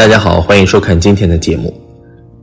[0.00, 1.70] 大家好，欢迎收看今天的节目。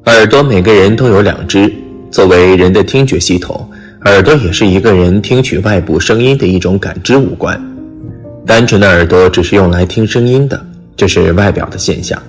[0.06, 1.74] 耳朵每个人都有两只，
[2.12, 3.68] 作为人的听觉系统，
[4.06, 7.60] 耳朵也是一个人听取外部声音的一种感知五官。
[8.46, 10.64] 单纯的耳朵只是用来听声音的，
[10.96, 12.22] 这是外表的现象。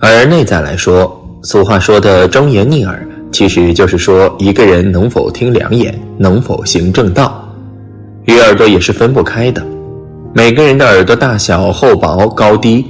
[0.00, 7.48] 而内在来说，俗话说的忠言逆耳，其实就是说一个人能否听两眼，能否行正道，
[8.24, 9.64] 与耳朵也是分不开的。
[10.34, 12.84] 每个人的耳朵大小、厚薄、高低。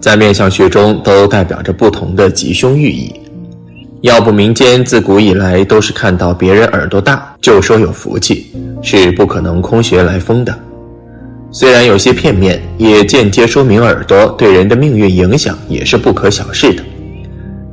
[0.00, 3.12] 在面相学中，都代表着不同的吉凶寓意。
[4.00, 8.50] 要不民间自古以来都是看到别人耳朵大就说有福气，
[8.80, 10.58] 是不可能空穴来风的。
[11.52, 16.82] 虽然有些片面，也间接说明耳朵对人的命运影响也是不可小视的。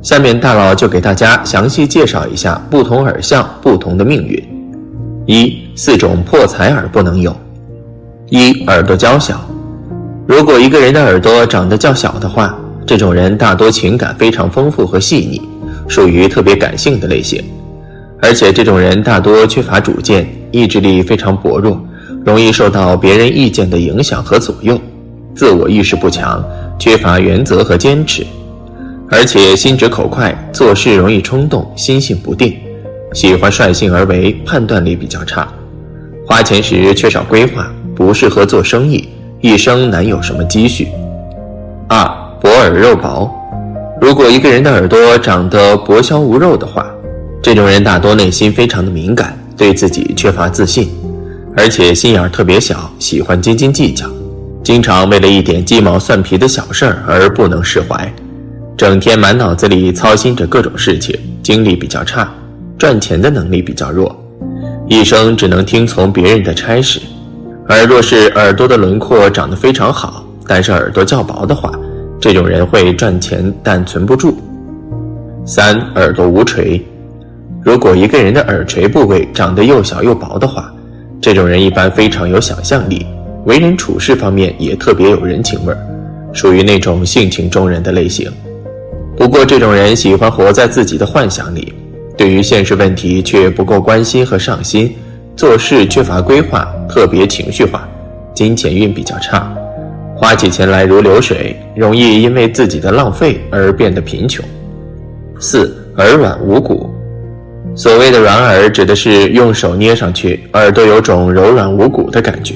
[0.02, 4.38] 下面大佬就给大家详细介绍一下不同耳相不同的命运。
[5.24, 7.34] 一、四种破财耳不能有。
[8.28, 9.40] 一、耳朵娇小。
[10.28, 12.54] 如果一个人的耳朵长得较小的话，
[12.86, 15.40] 这种人大多情感非常丰富和细腻，
[15.88, 17.42] 属于特别感性的类型。
[18.20, 21.82] 而且这种人大多缺乏主见，意志力非常薄弱，
[22.26, 24.78] 容易受到别人意见的影响和左右，
[25.34, 26.44] 自我意识不强，
[26.78, 28.22] 缺乏原则和坚持，
[29.10, 32.54] 而且心直口快，做事容易冲动，心性不定，
[33.14, 35.48] 喜欢率性而为，判断力比较差，
[36.26, 39.08] 花钱时缺少规划，不适合做生意。
[39.40, 40.88] 一生难有什么积蓄。
[41.88, 42.04] 二
[42.40, 43.30] 薄耳肉薄，
[44.00, 46.84] 如果一个人的耳朵长得薄削无肉的话，
[47.40, 50.90] 这种人大多内心非常的敏感，对自己缺乏自信，
[51.56, 54.06] 而且心眼儿特别小，喜欢斤斤计较，
[54.64, 58.12] 经常为了一点鸡毛蒜皮的小事儿而不能释怀，
[58.76, 62.28] 整天满脑子里操心着各种事情，精力比较差，
[62.76, 64.14] 赚钱的能力比较弱，
[64.88, 67.00] 一生只能听从别人的差事。
[67.68, 71.70] 而若是耳朵的轮廓长得非常好，但是耳朵较薄的话，
[72.18, 74.38] 这种人会赚钱但存不住。
[75.44, 76.82] 三耳朵无垂，
[77.62, 80.72] 如果一个人的耳垂部位长得又小又薄的话，
[81.20, 83.06] 这种人一般非常有想象力，
[83.44, 85.78] 为人处事方面也特别有人情味儿，
[86.32, 88.32] 属于那种性情中人的类型。
[89.14, 91.74] 不过这种人喜欢活在自己的幻想里，
[92.16, 94.90] 对于现实问题却不够关心和上心。
[95.36, 97.86] 做事缺乏规划，特别情绪化，
[98.34, 99.52] 金钱运比较差，
[100.16, 104.44] 花起钱来如流水，容易因为自己的浪费而变得贫穷。
[105.38, 106.90] 四耳软无骨，
[107.76, 112.54] 所谓的软耳指的是用手捏上去，耳朵有种柔软无骨的感觉。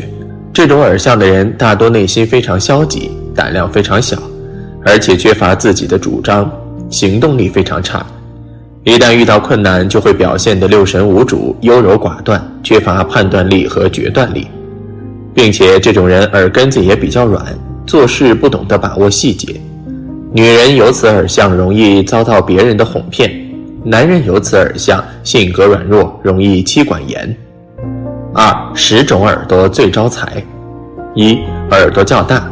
[0.53, 4.17] 这种耳相的人大多内心非常消极，胆量非常小，
[4.85, 6.51] 而且缺乏自己的主张，
[6.91, 8.05] 行动力非常差。
[8.85, 14.49] 一旦遇到困难，就会表现得六神无主、优柔寡断，缺乏判断力和决断力，
[15.33, 17.45] 并且这种人耳根子也比较软，
[17.87, 19.55] 做事不懂得把握细节。
[20.33, 23.31] 女人有此耳相，容易遭到别人的哄骗；
[23.85, 27.37] 男人有此耳相，性格软弱，容易妻管严。
[28.35, 30.43] 二十种耳朵最招财：
[31.15, 31.39] 一
[31.71, 32.51] 耳朵较大，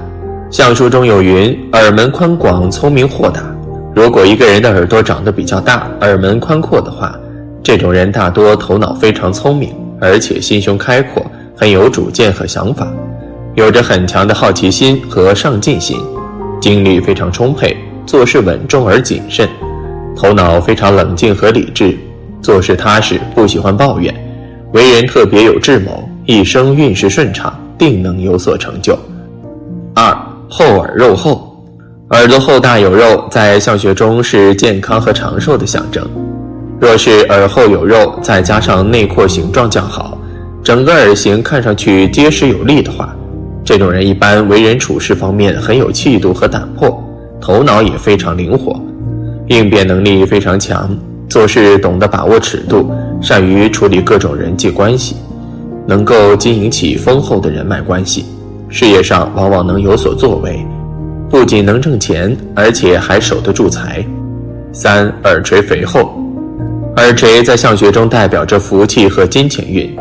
[0.49, 3.50] 相书中有云：耳门宽广，聪明豁达。
[3.95, 7.19] 如果一个人的耳朵长得比较大，耳门宽阔的话，
[7.63, 11.25] 这种人大多头脑非常聪明，而且心胸开阔，
[11.57, 12.87] 很有主见和想法，
[13.57, 15.99] 有着很强的好奇心和上进心，
[16.61, 19.49] 精力非常充沛，做事稳重而谨慎，
[20.17, 21.99] 头脑非常冷静和理智，
[22.41, 24.15] 做事踏实，不喜欢抱怨，
[24.73, 28.97] 为人特别有智谋，一生运势顺畅，定能有所成就。
[29.97, 30.17] 二
[30.49, 31.50] 厚耳肉厚。
[32.11, 36.05] 耳朵厚大有肉，在相学中是健康和长寿的象征。
[36.81, 40.19] 若是耳后有肉，再加上内廓形状较好，
[40.61, 43.15] 整个耳形看上去结实有力的话，
[43.65, 47.01] 这种人一般为人处事方面很有气度和胆魄，
[47.41, 48.81] 头脑也非常灵活，
[49.47, 50.91] 应变能力非常强，
[51.29, 52.91] 做事懂得把握尺度，
[53.23, 55.15] 善于处理各种人际关系，
[55.87, 58.25] 能够经营起丰厚的人脉关系，
[58.69, 60.59] 事业上往往能有所作为。
[61.31, 64.05] 不仅能挣钱，而且还守得住财。
[64.73, 66.13] 三耳垂肥厚，
[66.97, 69.97] 耳垂在相学中代表着福气和金钱运。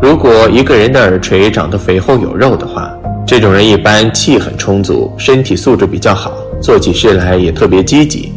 [0.00, 2.90] 如果一个人的耳垂长得肥厚有肉的话，
[3.26, 6.32] 这种人一般气很充足，身体素质比较好，
[6.62, 8.32] 做起事来也特别积极，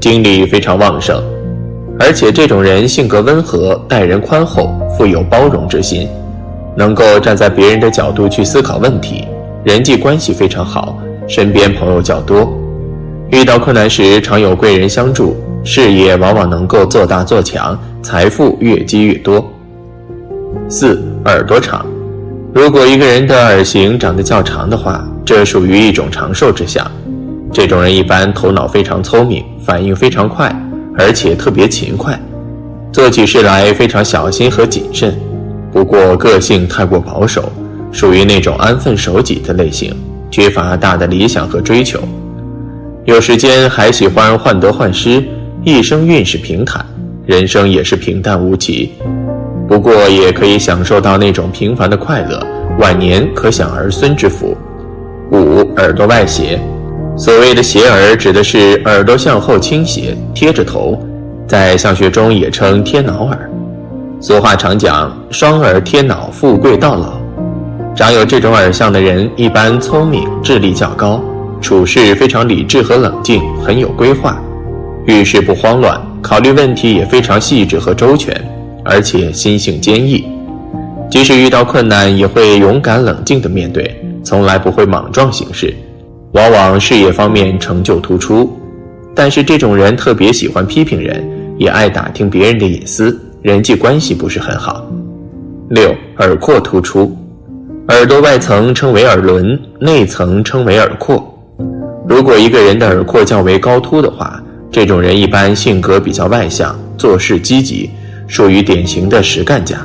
[0.00, 1.22] 精力非常旺盛。
[2.00, 6.08] 而且这种人性格温和，待人宽厚，富有包容之心，
[6.76, 9.24] 能够站在别人的角度去思考问题，
[9.62, 10.98] 人际关系非常好。
[11.28, 12.52] 身边朋友较多，
[13.30, 19.44] 遇到困难时常有贵人相助，事业往往能够做大做强，财富越积越多。
[20.68, 21.86] 四耳朵长，
[22.52, 26.84] 如果一个人的耳形长得较长的话，这属于一种长寿之相。
[27.52, 30.54] 这种人一般头脑非常聪明，反应非常快，
[30.96, 32.18] 而且特别勤快，
[32.92, 35.14] 做起事来非常小心和谨慎。
[35.72, 37.52] 不过个性太过保守，
[37.92, 39.94] 属于那种安分守己的类型，
[40.30, 41.98] 缺乏大的理想和追求。
[43.04, 45.22] 有时间还喜欢患得患失，
[45.64, 46.84] 一生运势平坦，
[47.26, 48.92] 人生也是平淡无奇。
[49.68, 52.40] 不过也可以享受到那种平凡的快乐，
[52.78, 54.56] 晚年可享儿孙之福。
[55.32, 56.60] 五耳朵外斜。
[57.16, 60.98] 所谓的斜耳，指的是耳朵向后倾斜，贴着头，
[61.46, 63.50] 在相学中也称贴脑耳。
[64.20, 67.19] 俗话常讲“双耳贴脑，富贵到老”。
[68.00, 71.22] 长有这种耳相的人，一般聪明，智力较高，
[71.60, 74.42] 处事非常理智和冷静，很有规划，
[75.04, 78.34] 遇事不慌乱，考虑问题也非常细致和周全，
[78.86, 80.26] 而且心性坚毅，
[81.10, 83.94] 即使遇到困难，也会勇敢冷静地面对，
[84.24, 85.70] 从来不会莽撞行事。
[86.32, 88.50] 往往事业方面成就突出，
[89.14, 91.22] 但是这种人特别喜欢批评人，
[91.58, 94.86] 也爱打听别人的隐私，人际关系不是很好。
[95.68, 97.14] 六耳廓突出，
[97.90, 101.36] 耳朵外层称为耳轮，内层称为耳廓。
[102.06, 104.40] 如果一个人的耳廓较为高凸的话，
[104.70, 107.90] 这种人一般性格比较外向，做事积极，
[108.28, 109.76] 属于典型的实干家，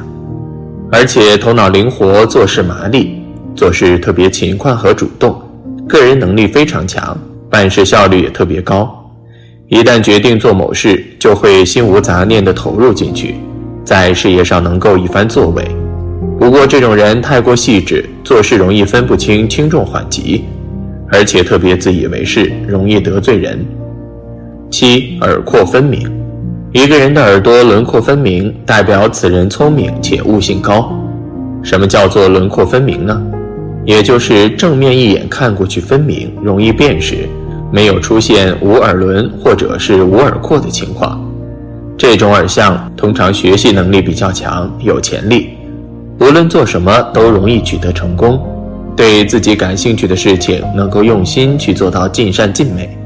[0.91, 3.23] 而且头脑灵活，做事麻利，
[3.55, 5.41] 做事特别勤快和主动。
[5.87, 7.17] 个人能力非常强，
[7.49, 8.87] 办事效率也特别高。
[9.67, 13.33] 一旦决定做某事，就会心无杂念地投入进去，
[13.83, 15.65] 在事业上能够一番作为。
[16.39, 20.45] 不过这种人太过细致，做事容易分不清轻重缓急，
[21.11, 23.65] 而且特别自以为是，容易得罪人。
[24.69, 26.11] 七耳廓分明，
[26.73, 30.91] 一个人的耳朵轮廓分明，代表此人聪明且悟性高。
[31.63, 33.21] 什么叫做轮廓分明呢？
[33.85, 37.29] 也就是正面一眼看过去分明，容易辨识，
[37.71, 41.21] 没有出现无耳轮或者是无耳廓的情况。
[41.97, 45.51] 这种耳相通常学习能力比较强，有潜力，
[46.19, 48.39] 无论做什么都容易取得成功。
[48.95, 52.97] 对自己感兴趣的事情，能够用心去做到尽善尽美。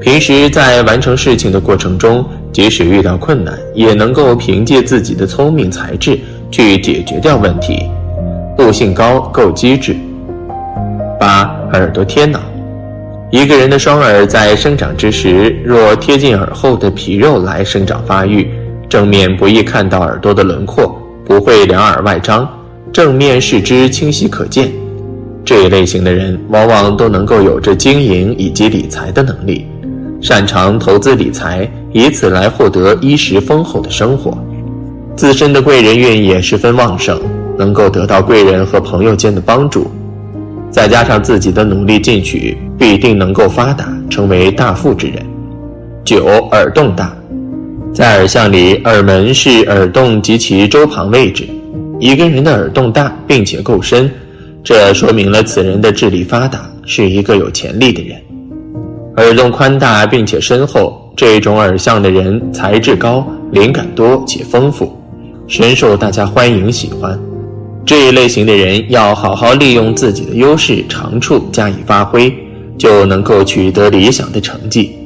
[0.00, 6.18] 平时在完成事情的过程中，即使遇到困难，也能够凭借自己的聪明才智
[6.50, 7.90] 去解决掉问题。
[8.58, 9.94] 悟性高，够机智。
[11.18, 11.42] 八
[11.74, 12.40] 耳朵贴脑，
[13.30, 18.50] 一个人的双耳在生长之时，若贴近耳后的皮肉来生长发育，
[18.88, 22.48] 正面不易看到耳朵的轮廓，不会两耳外张，
[22.92, 24.70] 正面视之清晰可见。
[25.44, 29.66] 这一类型的人，往往都能够有着经营以及理财的能力，
[30.20, 34.36] 擅长投资理财，以此来获得衣食丰厚的生活，
[35.16, 37.20] 自身的贵人运也十分旺盛。
[37.58, 39.90] 能够得到贵人和朋友间的帮助，
[40.70, 45.16] 再加上自己的努力进取，必定能够发达，成为大富之人。
[46.02, 47.14] 九耳洞大，
[47.92, 51.46] 在耳相里，耳门是耳洞及其周旁位置。
[51.98, 54.10] 一个人的耳洞大并且够深，
[54.62, 58.16] 这说明了此人的智力发达，是一个有潜力的人。
[59.16, 64.96] 耳洞宽大并且深厚，这种耳相的人才智高，灵感多且丰富，
[65.48, 67.18] 深受大家欢迎喜欢。
[67.84, 72.32] 这一类型的人要好好利用自己的优势长处加以发挥，
[72.78, 74.96] 就能够取得理想的成绩。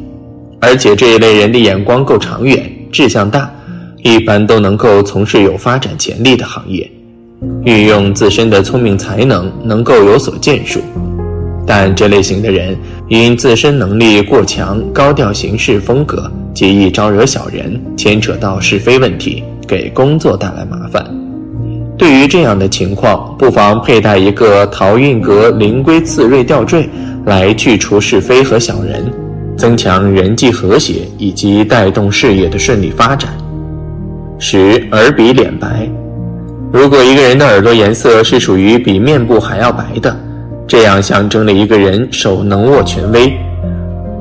[0.65, 2.59] 而且这一类人的眼光够长远，
[2.91, 3.53] 志向大，
[4.03, 6.91] 一般都能够从事有发展潜力的行业，
[7.67, 10.81] 运用自身的聪明才能，能够有所建树。
[11.67, 12.75] 但这类型的人
[13.09, 21.05] 因自身能力过强，高调行事风格，极易招惹小人，牵扯到是非问题，给工作带来麻烦。
[21.99, 26.89] 对于这样的情况，不妨佩戴一个桃运阁灵龟刺锐吊坠，
[27.27, 29.13] 来去除是非和小人，
[29.57, 33.31] 增强人际和谐以及带动事业的顺利发展。
[34.39, 35.89] 十耳比脸白，
[36.73, 40.15] 如果一个人的耳朵颜色是属于比面部还要白的，
[40.67, 43.33] 这样象征了一个人手能握权威。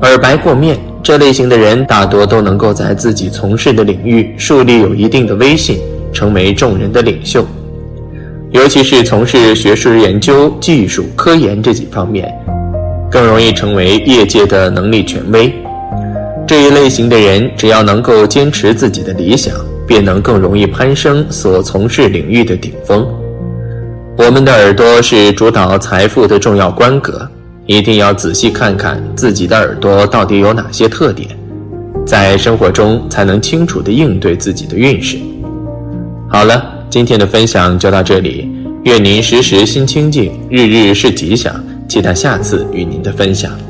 [0.02, 5.78] 耳白过面，这类型的人大多都能够在自己从事的领域树立有一定的威信，
[6.12, 7.44] 成为众人的领袖。
[8.50, 12.32] 尤其是从事学术研究、技术、科研这几方面，
[13.14, 15.54] 更容易成为业界的能力权威。
[16.48, 19.54] 这一类型的人，只要能够坚持自己的理想，
[19.86, 23.06] 便能更容易攀升所从事领域的顶峰。
[24.18, 27.24] 我们的耳朵是主导财富的重要关格，
[27.66, 31.28] 一定要仔细看看自己的耳朵到底有哪些特点，
[32.04, 35.16] 在生活中才能清楚地应对自己的运势。
[36.28, 36.72] 好了。
[36.90, 38.48] 今天的分享就到这里，
[38.84, 41.52] 愿您时时心清静，日日是吉祥。
[41.88, 43.63] 期待下次与您的分享。